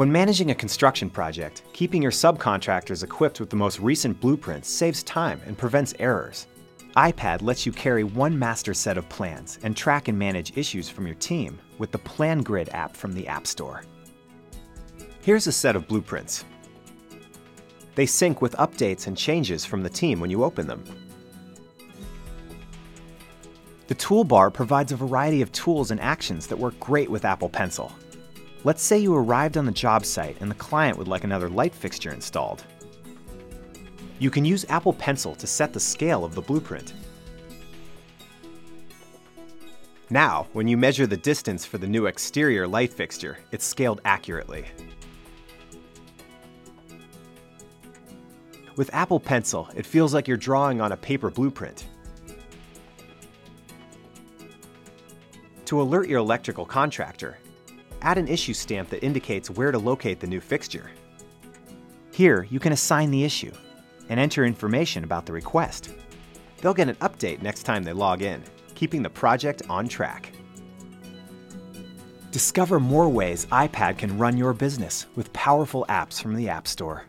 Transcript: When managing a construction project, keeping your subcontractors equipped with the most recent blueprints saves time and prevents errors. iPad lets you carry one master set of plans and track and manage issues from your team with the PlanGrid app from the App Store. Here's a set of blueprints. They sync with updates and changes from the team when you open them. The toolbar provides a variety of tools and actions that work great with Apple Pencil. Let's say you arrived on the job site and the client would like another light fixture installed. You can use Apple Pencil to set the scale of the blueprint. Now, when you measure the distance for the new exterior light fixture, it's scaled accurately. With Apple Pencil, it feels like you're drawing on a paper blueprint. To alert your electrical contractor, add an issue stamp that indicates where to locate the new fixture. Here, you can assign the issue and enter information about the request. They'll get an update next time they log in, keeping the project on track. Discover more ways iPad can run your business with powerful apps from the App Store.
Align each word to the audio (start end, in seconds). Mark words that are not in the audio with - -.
When 0.00 0.10
managing 0.10 0.50
a 0.50 0.54
construction 0.54 1.10
project, 1.10 1.62
keeping 1.74 2.00
your 2.00 2.10
subcontractors 2.10 3.04
equipped 3.04 3.38
with 3.38 3.50
the 3.50 3.56
most 3.56 3.80
recent 3.80 4.18
blueprints 4.18 4.70
saves 4.70 5.02
time 5.02 5.42
and 5.44 5.58
prevents 5.58 5.92
errors. 5.98 6.46
iPad 6.96 7.42
lets 7.42 7.66
you 7.66 7.72
carry 7.72 8.02
one 8.02 8.38
master 8.38 8.72
set 8.72 8.96
of 8.96 9.06
plans 9.10 9.58
and 9.62 9.76
track 9.76 10.08
and 10.08 10.18
manage 10.18 10.56
issues 10.56 10.88
from 10.88 11.06
your 11.06 11.16
team 11.16 11.60
with 11.76 11.92
the 11.92 11.98
PlanGrid 11.98 12.72
app 12.72 12.96
from 12.96 13.12
the 13.12 13.28
App 13.28 13.46
Store. 13.46 13.82
Here's 15.20 15.46
a 15.46 15.52
set 15.52 15.76
of 15.76 15.86
blueprints. 15.86 16.46
They 17.94 18.06
sync 18.06 18.40
with 18.40 18.56
updates 18.56 19.06
and 19.06 19.18
changes 19.18 19.66
from 19.66 19.82
the 19.82 19.90
team 19.90 20.18
when 20.18 20.30
you 20.30 20.44
open 20.44 20.66
them. 20.66 20.82
The 23.88 23.96
toolbar 23.96 24.50
provides 24.50 24.92
a 24.92 24.96
variety 24.96 25.42
of 25.42 25.52
tools 25.52 25.90
and 25.90 26.00
actions 26.00 26.46
that 26.46 26.56
work 26.58 26.80
great 26.80 27.10
with 27.10 27.26
Apple 27.26 27.50
Pencil. 27.50 27.92
Let's 28.62 28.82
say 28.82 28.98
you 28.98 29.14
arrived 29.14 29.56
on 29.56 29.64
the 29.64 29.72
job 29.72 30.04
site 30.04 30.36
and 30.40 30.50
the 30.50 30.54
client 30.56 30.98
would 30.98 31.08
like 31.08 31.24
another 31.24 31.48
light 31.48 31.74
fixture 31.74 32.12
installed. 32.12 32.62
You 34.18 34.30
can 34.30 34.44
use 34.44 34.66
Apple 34.68 34.92
Pencil 34.92 35.34
to 35.36 35.46
set 35.46 35.72
the 35.72 35.80
scale 35.80 36.26
of 36.26 36.34
the 36.34 36.42
blueprint. 36.42 36.92
Now, 40.10 40.46
when 40.52 40.68
you 40.68 40.76
measure 40.76 41.06
the 41.06 41.16
distance 41.16 41.64
for 41.64 41.78
the 41.78 41.86
new 41.86 42.04
exterior 42.04 42.68
light 42.68 42.92
fixture, 42.92 43.38
it's 43.50 43.64
scaled 43.64 44.02
accurately. 44.04 44.66
With 48.76 48.92
Apple 48.92 49.20
Pencil, 49.20 49.70
it 49.74 49.86
feels 49.86 50.12
like 50.12 50.28
you're 50.28 50.36
drawing 50.36 50.82
on 50.82 50.92
a 50.92 50.96
paper 50.98 51.30
blueprint. 51.30 51.86
To 55.64 55.80
alert 55.80 56.08
your 56.08 56.18
electrical 56.18 56.66
contractor, 56.66 57.38
add 58.02 58.18
an 58.18 58.28
issue 58.28 58.54
stamp 58.54 58.88
that 58.90 59.04
indicates 59.04 59.50
where 59.50 59.72
to 59.72 59.78
locate 59.78 60.20
the 60.20 60.26
new 60.26 60.40
fixture. 60.40 60.90
Here, 62.12 62.46
you 62.50 62.60
can 62.60 62.72
assign 62.72 63.10
the 63.10 63.24
issue 63.24 63.52
and 64.08 64.18
enter 64.18 64.44
information 64.44 65.04
about 65.04 65.26
the 65.26 65.32
request. 65.32 65.90
They'll 66.58 66.74
get 66.74 66.88
an 66.88 66.96
update 66.96 67.42
next 67.42 67.62
time 67.62 67.82
they 67.84 67.92
log 67.92 68.22
in, 68.22 68.42
keeping 68.74 69.02
the 69.02 69.10
project 69.10 69.62
on 69.68 69.88
track. 69.88 70.32
Discover 72.30 72.80
more 72.80 73.08
ways 73.08 73.46
iPad 73.46 73.98
can 73.98 74.18
run 74.18 74.36
your 74.36 74.52
business 74.52 75.06
with 75.16 75.32
powerful 75.32 75.84
apps 75.88 76.20
from 76.20 76.36
the 76.36 76.48
App 76.48 76.68
Store. 76.68 77.04